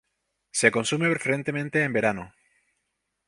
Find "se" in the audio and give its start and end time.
0.49-0.71